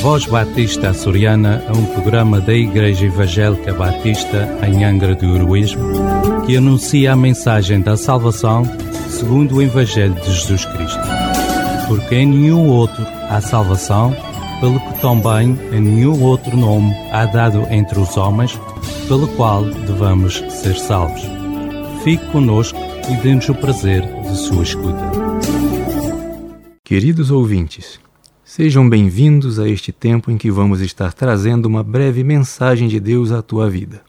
Voz 0.00 0.26
Batista 0.26 0.90
Açoriana 0.90 1.64
é 1.66 1.72
um 1.72 1.86
programa 1.86 2.40
da 2.40 2.52
Igreja 2.52 3.06
Evangélica 3.06 3.72
Batista 3.72 4.58
em 4.66 4.84
Angra 4.84 5.14
do 5.14 5.34
Heroísmo 5.34 5.92
que 6.44 6.56
anuncia 6.56 7.12
a 7.12 7.16
mensagem 7.16 7.80
da 7.80 7.96
salvação 7.96 8.64
segundo 9.08 9.56
o 9.56 9.62
Evangelho 9.62 10.14
de 10.14 10.26
Jesus 10.26 10.66
Cristo. 10.66 11.00
Porque 11.88 12.16
em 12.16 12.26
nenhum 12.26 12.68
outro 12.68 13.02
há 13.30 13.40
salvação, 13.40 14.14
pelo 14.60 14.78
que 14.78 15.00
também 15.00 15.58
em 15.72 15.80
nenhum 15.80 16.22
outro 16.22 16.54
nome 16.56 16.94
há 17.10 17.24
dado 17.24 17.66
entre 17.70 17.98
os 17.98 18.16
homens, 18.16 18.58
pelo 19.08 19.26
qual 19.36 19.64
devamos 19.64 20.44
ser 20.50 20.76
salvos. 20.76 21.22
Fique 22.02 22.26
conosco 22.26 22.78
e 23.10 23.16
dê-nos 23.22 23.48
o 23.48 23.54
prazer 23.54 24.02
de 24.02 24.36
sua 24.36 24.62
escuta. 24.62 25.12
Queridos 26.84 27.30
ouvintes, 27.30 27.98
Sejam 28.46 28.86
bem-vindos 28.86 29.58
a 29.58 29.66
este 29.66 29.90
tempo 29.90 30.30
em 30.30 30.36
que 30.36 30.50
vamos 30.50 30.82
estar 30.82 31.14
trazendo 31.14 31.64
uma 31.64 31.82
breve 31.82 32.22
mensagem 32.22 32.88
de 32.88 33.00
Deus 33.00 33.32
à 33.32 33.40
tua 33.40 33.70
vida. 33.70 34.02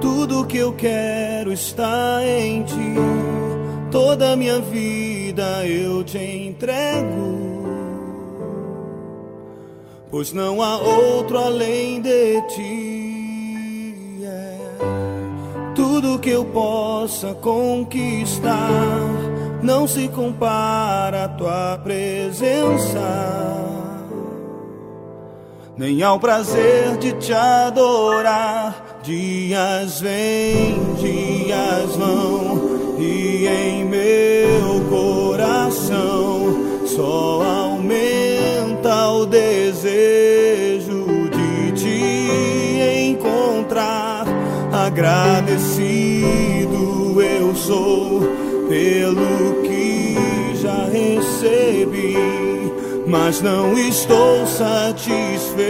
Tudo 0.00 0.46
que 0.46 0.58
eu 0.58 0.72
quero 0.72 1.52
está 1.52 2.20
em 2.24 2.62
ti 2.62 3.49
Toda 3.90 4.36
minha 4.36 4.60
vida 4.60 5.66
eu 5.66 6.04
te 6.04 6.18
entrego, 6.18 7.64
pois 10.10 10.32
não 10.32 10.62
há 10.62 10.78
outro 10.78 11.38
além 11.38 12.00
de 12.00 12.40
ti. 12.48 14.24
É 14.24 14.56
tudo 15.74 16.18
que 16.18 16.30
eu 16.30 16.44
possa 16.44 17.34
conquistar 17.34 18.68
não 19.62 19.86
se 19.86 20.08
compara 20.08 21.24
à 21.24 21.28
tua 21.28 21.78
presença, 21.82 22.98
nem 25.76 26.02
ao 26.02 26.18
prazer 26.18 26.96
de 26.98 27.12
te 27.14 27.32
adorar. 27.32 28.98
Dias 29.02 30.00
vêm, 30.00 30.78
dias 30.96 31.96
vão 31.96 32.29
e 33.10 33.46
em 33.46 33.84
meu 33.84 34.80
coração 34.88 36.84
só 36.86 37.42
aumenta 37.42 39.10
o 39.10 39.26
desejo 39.26 41.04
de 41.30 41.72
te 41.72 43.10
encontrar. 43.10 44.26
Agradecido 44.72 46.20
eu 47.20 47.54
sou 47.54 48.20
pelo 48.68 49.62
que 49.62 50.16
já 50.62 50.84
recebi, 50.84 52.16
mas 53.06 53.42
não 53.42 53.76
estou 53.76 54.46
satisfeito. 54.46 55.60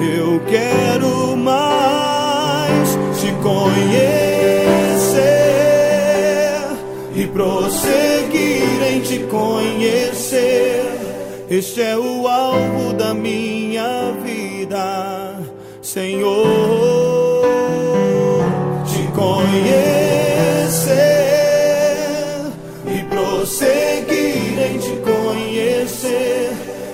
Eu 0.00 0.40
quero 0.48 1.36
mais 1.36 2.98
te 3.20 3.32
conhecer 3.42 4.27
prosseguir 7.38 8.82
em 8.82 9.00
te 9.00 9.20
conhecer. 9.20 10.82
Este 11.48 11.82
é 11.82 11.96
o 11.96 12.26
alvo 12.26 12.92
da 12.94 13.14
minha 13.14 14.12
vida, 14.24 15.40
Senhor. 15.80 16.44
Te 18.84 19.06
conhecer 19.12 19.68
e 22.86 23.04
prosseguir 23.04 24.58
em 24.58 24.78
te 24.78 24.96
conhecer 24.96 26.50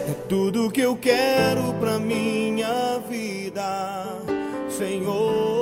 é 0.07 0.15
tudo 0.29 0.71
que 0.71 0.83
eu 0.83 0.95
quero 0.95 1.73
pra 1.81 1.99
minha 1.99 3.01
vida, 3.09 4.19
Senhor. 4.69 5.54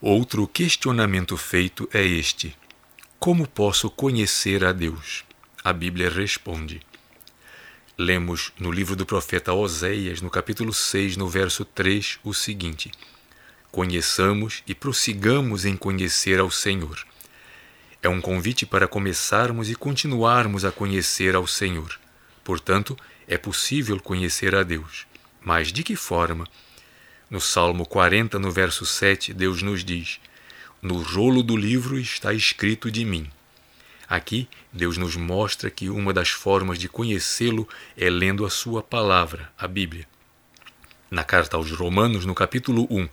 Outro 0.00 0.46
questionamento 0.46 1.36
feito 1.36 1.88
é 1.92 2.00
este: 2.04 2.56
Como 3.18 3.48
posso 3.48 3.90
conhecer 3.90 4.64
a 4.64 4.70
Deus? 4.70 5.24
A 5.64 5.72
Bíblia 5.72 6.08
responde. 6.08 6.80
Lemos 7.98 8.52
no 8.60 8.70
livro 8.70 8.94
do 8.94 9.04
profeta 9.04 9.52
Oséias, 9.52 10.20
no 10.20 10.30
capítulo 10.30 10.72
6, 10.72 11.16
no 11.16 11.28
verso 11.28 11.64
3, 11.64 12.20
o 12.22 12.32
seguinte: 12.32 12.92
Conheçamos 13.72 14.62
e 14.68 14.72
prossigamos 14.72 15.64
em 15.64 15.76
conhecer 15.76 16.38
ao 16.38 16.48
Senhor. 16.48 17.04
É 18.00 18.08
um 18.08 18.20
convite 18.20 18.64
para 18.64 18.86
começarmos 18.86 19.68
e 19.68 19.74
continuarmos 19.74 20.64
a 20.64 20.70
conhecer 20.70 21.34
ao 21.34 21.44
Senhor. 21.44 21.98
Portanto, 22.44 22.96
é 23.26 23.36
possível 23.36 23.98
conhecer 23.98 24.54
a 24.54 24.62
Deus. 24.62 25.08
Mas 25.40 25.72
de 25.72 25.82
que 25.82 25.96
forma? 25.96 26.46
No 27.30 27.42
Salmo 27.42 27.84
40, 27.84 28.38
no 28.38 28.50
verso 28.50 28.86
7, 28.86 29.34
Deus 29.34 29.60
nos 29.60 29.84
diz: 29.84 30.18
No 30.80 31.02
rolo 31.02 31.42
do 31.42 31.54
livro 31.54 31.98
está 31.98 32.32
escrito 32.32 32.90
de 32.90 33.04
mim. 33.04 33.30
Aqui, 34.08 34.48
Deus 34.72 34.96
nos 34.96 35.14
mostra 35.14 35.70
que 35.70 35.90
uma 35.90 36.14
das 36.14 36.30
formas 36.30 36.78
de 36.78 36.88
conhecê-lo 36.88 37.68
é 37.98 38.08
lendo 38.08 38.46
a 38.46 38.50
sua 38.50 38.82
palavra, 38.82 39.52
a 39.58 39.68
Bíblia. 39.68 40.08
Na 41.10 41.22
carta 41.22 41.58
aos 41.58 41.70
Romanos, 41.70 42.24
no 42.24 42.34
capítulo 42.34 42.86
1, 42.90 43.06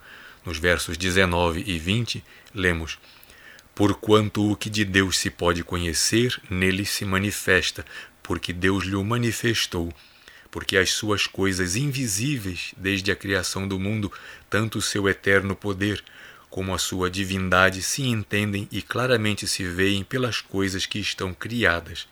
nos 0.45 0.57
versos 0.57 0.97
19 0.97 1.65
e 1.67 1.77
20, 1.77 2.23
lemos: 2.53 2.97
Porquanto 3.73 4.49
o 4.49 4.55
que 4.55 4.69
de 4.69 4.85
Deus 4.85 5.17
se 5.17 5.29
pode 5.29 5.61
conhecer, 5.61 6.41
nele 6.49 6.85
se 6.85 7.03
manifesta, 7.03 7.85
porque 8.23 8.53
Deus 8.53 8.85
lhe 8.85 8.95
o 8.95 9.03
manifestou 9.03 9.93
porque 10.55 10.77
as 10.77 10.91
suas 10.91 11.27
coisas 11.27 11.75
invisíveis 11.75 12.73
desde 12.77 13.11
a 13.11 13.15
criação 13.15 13.67
do 13.67 13.77
mundo, 13.77 14.09
tanto 14.49 14.77
o 14.77 14.81
seu 14.81 15.09
eterno 15.09 15.53
poder 15.53 16.01
como 16.49 16.73
a 16.73 16.77
sua 16.77 17.09
divindade 17.09 17.81
se 17.81 18.03
entendem 18.03 18.65
e 18.71 18.81
claramente 18.81 19.45
se 19.49 19.65
veem 19.65 20.01
pelas 20.01 20.39
coisas 20.39 20.85
que 20.85 20.97
estão 20.97 21.33
criadas. 21.33 22.07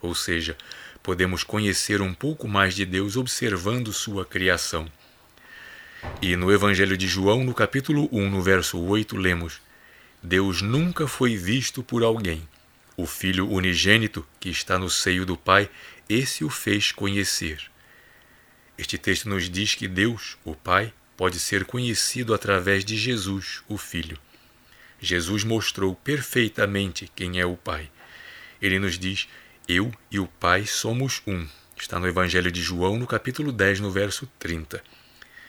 Ou 0.00 0.14
seja, 0.14 0.56
podemos 1.02 1.44
conhecer 1.44 2.00
um 2.00 2.14
pouco 2.14 2.48
mais 2.48 2.74
de 2.74 2.86
Deus 2.86 3.18
observando 3.18 3.92
sua 3.92 4.24
criação. 4.24 4.90
E 6.22 6.36
no 6.36 6.50
Evangelho 6.50 6.96
de 6.96 7.06
João, 7.06 7.44
no 7.44 7.52
capítulo 7.52 8.08
1, 8.10 8.30
no 8.30 8.40
verso 8.40 8.80
8, 8.80 9.14
lemos: 9.14 9.60
Deus 10.22 10.62
nunca 10.62 11.06
foi 11.06 11.36
visto 11.36 11.82
por 11.82 12.02
alguém. 12.02 12.48
O 12.96 13.04
Filho 13.04 13.46
unigênito, 13.46 14.26
que 14.40 14.48
está 14.48 14.78
no 14.78 14.88
seio 14.88 15.26
do 15.26 15.36
Pai, 15.36 15.68
esse 16.08 16.44
o 16.44 16.48
fez 16.48 16.90
conhecer. 16.90 17.73
Este 18.76 18.98
texto 18.98 19.28
nos 19.28 19.48
diz 19.48 19.74
que 19.74 19.86
Deus, 19.86 20.36
o 20.44 20.54
Pai, 20.54 20.92
pode 21.16 21.38
ser 21.38 21.64
conhecido 21.64 22.34
através 22.34 22.84
de 22.84 22.96
Jesus, 22.96 23.62
o 23.68 23.78
Filho. 23.78 24.18
Jesus 25.00 25.44
mostrou 25.44 25.94
perfeitamente 25.94 27.10
quem 27.14 27.38
é 27.38 27.46
o 27.46 27.56
Pai. 27.56 27.88
Ele 28.60 28.78
nos 28.80 28.98
diz: 28.98 29.28
Eu 29.68 29.92
e 30.10 30.18
o 30.18 30.26
Pai 30.26 30.66
somos 30.66 31.22
um. 31.26 31.46
Está 31.76 32.00
no 32.00 32.08
Evangelho 32.08 32.50
de 32.50 32.62
João, 32.62 32.98
no 32.98 33.06
capítulo 33.06 33.52
10, 33.52 33.80
no 33.80 33.90
verso 33.90 34.28
30. 34.38 34.82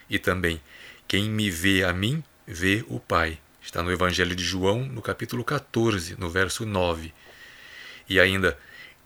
E 0.08 0.20
também: 0.20 0.62
Quem 1.08 1.30
me 1.30 1.50
vê 1.50 1.84
a 1.84 1.94
mim, 1.94 2.24
vê 2.46 2.86
o 2.88 3.00
Pai. 3.00 3.40
Está 3.60 3.82
no 3.82 3.92
Evangelho 3.92 4.36
de 4.36 4.44
João, 4.44 4.86
no 4.86 5.02
capítulo 5.02 5.44
14, 5.44 6.16
no 6.20 6.30
verso 6.30 6.64
9. 6.64 7.12
E 8.08 8.20
ainda: 8.20 8.58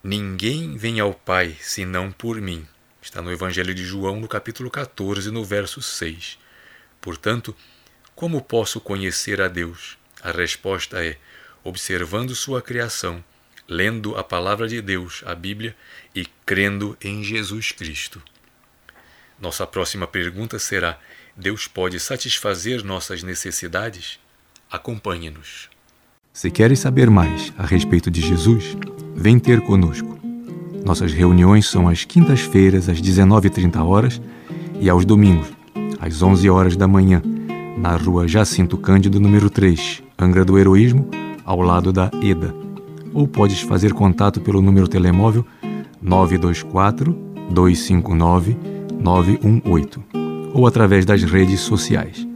Ninguém 0.03 0.75
vem 0.75 0.99
ao 0.99 1.13
Pai 1.13 1.55
senão 1.61 2.11
por 2.11 2.41
mim. 2.41 2.67
Está 3.09 3.23
no 3.23 3.31
Evangelho 3.31 3.73
de 3.73 3.83
João, 3.83 4.19
no 4.19 4.27
capítulo 4.27 4.69
14, 4.69 5.31
no 5.31 5.43
verso 5.43 5.81
6. 5.81 6.37
Portanto, 7.01 7.55
como 8.13 8.39
posso 8.39 8.79
conhecer 8.79 9.41
a 9.41 9.47
Deus? 9.47 9.97
A 10.21 10.31
resposta 10.31 11.03
é 11.03 11.17
observando 11.63 12.35
sua 12.35 12.61
criação, 12.61 13.23
lendo 13.67 14.15
a 14.15 14.23
palavra 14.23 14.67
de 14.67 14.79
Deus, 14.79 15.23
a 15.25 15.33
Bíblia, 15.33 15.75
e 16.13 16.23
crendo 16.45 16.95
em 17.01 17.23
Jesus 17.23 17.71
Cristo. 17.71 18.21
Nossa 19.41 19.65
próxima 19.65 20.05
pergunta 20.05 20.59
será: 20.59 20.99
Deus 21.35 21.67
pode 21.67 21.99
satisfazer 21.99 22.83
nossas 22.83 23.23
necessidades? 23.23 24.19
Acompanhe-nos. 24.69 25.67
Se 26.31 26.51
queres 26.51 26.77
saber 26.77 27.09
mais 27.09 27.51
a 27.57 27.65
respeito 27.65 28.11
de 28.11 28.21
Jesus, 28.21 28.77
vem 29.15 29.39
ter 29.39 29.61
conosco. 29.61 30.18
Nossas 30.89 31.13
reuniões 31.13 31.67
são 31.67 31.87
às 31.87 32.03
quintas-feiras, 32.03 32.89
às 32.89 32.99
19h30 32.99 33.79
horas, 33.85 34.19
e 34.81 34.89
aos 34.89 35.05
domingos, 35.05 35.45
às 35.99 36.19
11 36.19 36.49
horas 36.49 36.75
da 36.75 36.87
manhã, 36.87 37.21
na 37.77 37.95
rua 37.95 38.27
Jacinto 38.27 38.75
Cândido, 38.75 39.19
número 39.19 39.51
3, 39.51 40.01
Angra 40.17 40.43
do 40.43 40.57
Heroísmo, 40.57 41.07
ao 41.45 41.61
lado 41.61 41.93
da 41.93 42.09
EDA. 42.23 42.55
Ou 43.13 43.27
podes 43.27 43.61
fazer 43.61 43.93
contato 43.93 44.41
pelo 44.41 44.63
número 44.63 44.87
telemóvel 44.87 45.45
924 46.01 47.15
259 47.51 48.57
918 48.99 50.03
ou 50.55 50.65
através 50.65 51.05
das 51.05 51.21
redes 51.21 51.59
sociais. 51.59 52.27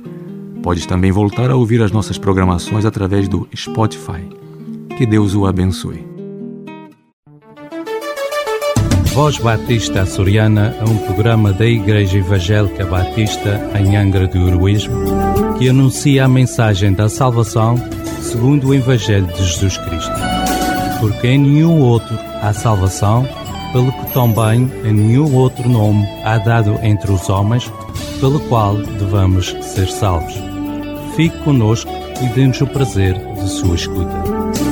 Podes 0.62 0.86
também 0.86 1.12
voltar 1.12 1.50
a 1.50 1.56
ouvir 1.56 1.82
as 1.82 1.92
nossas 1.92 2.20
programações 2.20 2.86
através 2.86 3.28
do 3.28 3.48
Spotify. 3.56 4.30
Que 4.96 5.08
Deus 5.08 5.34
o 5.34 5.48
abençoe. 5.48 6.13
Voz 9.14 9.38
Batista 9.38 10.02
Açoriana 10.02 10.76
é 10.80 10.84
um 10.90 10.98
programa 10.98 11.54
da 11.54 11.68
Igreja 11.68 12.18
Evangélica 12.18 12.84
Batista 12.84 13.62
em 13.80 13.96
Angra 13.96 14.26
do 14.26 14.48
Heroísmo 14.48 15.04
que 15.60 15.70
anuncia 15.70 16.26
a 16.26 16.28
mensagem 16.28 16.92
da 16.92 17.08
salvação 17.08 17.78
segundo 18.20 18.70
o 18.70 18.74
Evangelho 18.74 19.28
de 19.28 19.38
Jesus 19.38 19.78
Cristo. 19.78 20.12
Porque 21.00 21.28
em 21.28 21.38
nenhum 21.38 21.80
outro 21.80 22.18
há 22.42 22.52
salvação, 22.54 23.28
pelo 23.72 23.92
que 23.92 24.14
também 24.14 24.72
em 24.84 24.94
nenhum 24.94 25.36
outro 25.36 25.70
nome 25.70 26.08
há 26.24 26.40
dado 26.40 26.80
entre 26.82 27.12
os 27.12 27.30
homens, 27.30 27.72
pelo 28.20 28.40
qual 28.40 28.76
devamos 28.76 29.56
ser 29.62 29.90
salvos. 29.90 30.34
Fique 31.16 31.38
conosco 31.44 31.92
e 32.20 32.26
dê-nos 32.30 32.60
o 32.62 32.66
prazer 32.66 33.14
de 33.36 33.48
sua 33.48 33.76
escuta. 33.76 34.63